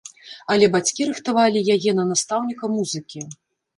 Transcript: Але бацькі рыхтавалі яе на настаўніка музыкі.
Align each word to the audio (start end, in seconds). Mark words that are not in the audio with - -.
Але 0.53 0.69
бацькі 0.75 1.07
рыхтавалі 1.11 1.63
яе 1.75 1.91
на 1.99 2.07
настаўніка 2.13 2.65
музыкі. 2.79 3.21